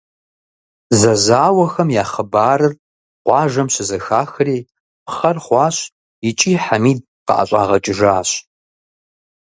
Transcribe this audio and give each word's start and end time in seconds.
Зэзауэхэм 0.99 1.89
я 2.03 2.05
хъыбарыр 2.11 2.73
къуажэм 3.25 3.67
щызэхахри, 3.73 4.57
пхъэр 5.05 5.37
хъуащ 5.45 5.77
икӀи 6.29 6.53
Хьэмид 6.63 6.99
къыӀэщӀагъэкӀыжащ. 7.25 8.29